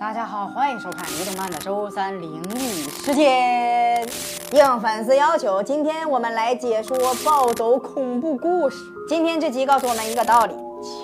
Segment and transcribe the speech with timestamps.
[0.00, 4.02] 大家好，欢迎收看移动漫的周三灵异事件。
[4.50, 8.82] 应粉丝要求，今天我们来解说暴走恐怖故事。
[9.06, 10.54] 今天这集告诉我们一个道理：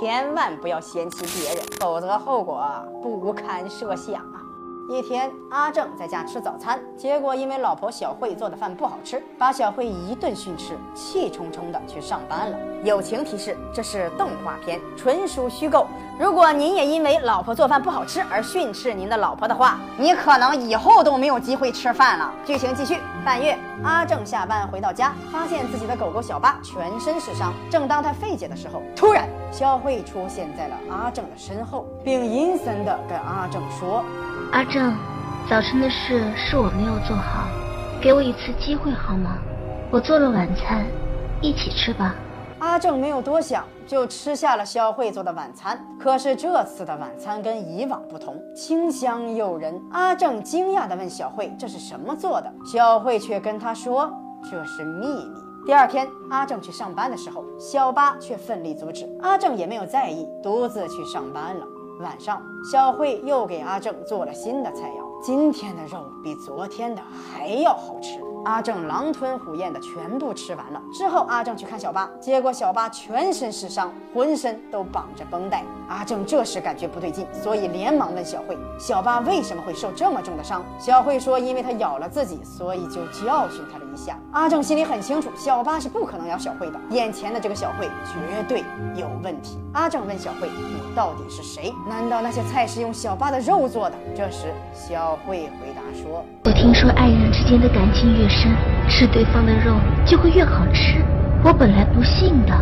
[0.00, 2.58] 千万不要嫌弃别人，否则后果
[3.02, 4.40] 不堪设想啊！
[4.88, 12.56] 一天，阿正在家吃早餐，结果因为老婆小慧做的饭不好吃，把小慧一顿训斥，气冲冲的去上班了。
[12.84, 15.88] 友情提示：这是动画片，纯属虚构。
[16.20, 22.32] 如果您也因为老婆做饭不好吃而训斥您的老婆的话，你可能以后都没有机会吃饭了。
[22.44, 27.52] 剧情继续，半月，阿正下班回到家，发现自己的狗狗小八全身是伤。
[27.68, 34.04] 正当他费解的时候，突然小慧出现在了阿正的身后，并阴森的跟阿正说。
[34.52, 34.94] 阿正，
[35.48, 37.48] 早晨的事是我没有做好，
[38.00, 39.38] 给我一次机会好吗？
[39.90, 40.84] 我做了晚餐，
[41.40, 42.14] 一起吃吧。
[42.58, 45.78] 阿正没有多想，就吃下了肖慧做的晚餐。
[45.98, 49.80] 可是这次的晚餐跟以往不同，清香诱人。
[49.92, 54.10] 阿正惊讶地问小慧：“这是什么做的？”小慧却跟他说
[54.50, 55.30] ：“这是秘密。”
[55.66, 59.04] 第二天，阿正去上班的时候，小八却奋力阻止。
[59.20, 61.66] 阿正也没有在意，独自去上班了。
[61.98, 65.20] 晚上，小慧又给阿正做了新的菜肴。
[65.20, 68.20] 今天的肉比昨天的还要好吃。
[68.46, 75.64] 阿正狼吞虎咽的全部吃完了之后，阿正去看小八，结果小八全身是伤，浑身都绑着绷带。
[75.88, 88.62] 阿正这时感觉不对劲，所以连忙问小慧：“小八为什么会受这么重的伤？”小慧说：“因为他咬了自己，所以就教训他了一下。”阿正心里很清楚，小八是不可能咬小慧的，眼前的这个小慧绝对
[88.94, 89.58] 有问题。
[89.72, 91.74] 阿正问小慧：“你到底是谁？
[91.88, 98.50] 难道那些菜是用小八的肉做的？”这时，小慧回答说：“我听说爱人之间的感情越深……”
[98.88, 100.94] 吃对方的肉就会越好吃。
[101.42, 102.52] 我本来不信的，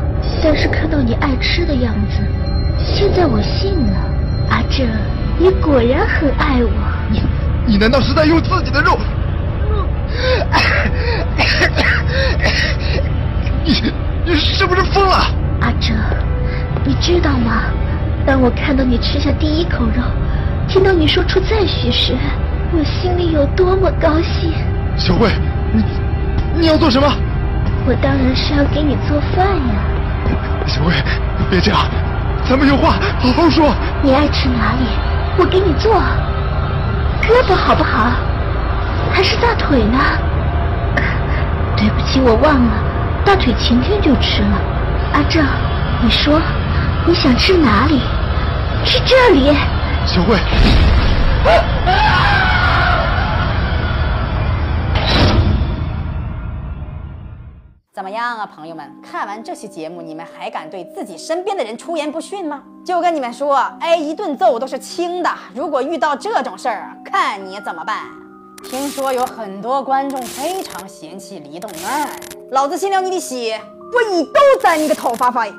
[0.42, 2.22] 但是看到你爱吃的样子，
[2.82, 3.96] 现在我信了。
[4.48, 4.86] 阿正，
[5.38, 6.70] 你果然很爱我。
[7.10, 7.22] 你，
[7.66, 8.98] 你难道是在用自己的肉？
[13.64, 13.92] 你，
[14.24, 15.26] 你是不是疯了？
[15.60, 15.94] 阿正，
[16.84, 17.64] 你知道吗？
[18.26, 20.02] 当我看到你吃下第一口肉，
[20.66, 22.14] 听到你说出赞许时，
[22.76, 24.52] 我心里有多么高兴。
[24.96, 25.30] 小慧。
[25.72, 25.82] 你
[26.60, 27.06] 你要做什么？
[27.86, 29.74] 我当然是要给你做饭呀。
[30.66, 30.92] 小慧，
[31.50, 31.80] 别这样，
[32.48, 33.74] 咱们有话好好说。
[34.02, 34.86] 你爱吃哪里，
[35.38, 35.94] 我给你做。
[37.22, 38.12] 胳膊好不好？
[39.12, 39.98] 还是大腿呢？
[41.76, 42.72] 对不起，我忘了，
[43.24, 44.60] 大腿前天就吃了。
[45.12, 45.44] 阿正，
[46.02, 46.40] 你说
[47.06, 48.00] 你想吃哪里？
[48.84, 49.54] 是这里。
[50.06, 50.36] 小慧。
[57.94, 58.92] 怎么样啊，朋友们？
[59.00, 62.60] 看完这期节目，你们还敢对自己身边的人出言不逊吗？
[62.84, 68.06] 就跟你们说，挨一顿揍都是轻的，如果遇到这种事儿，看你怎么办？
[68.68, 72.10] 听说有很多观众非常嫌弃李动漫，
[72.50, 73.60] 老子先撩你的血，
[73.92, 75.54] 我一刀宰你个头发飞！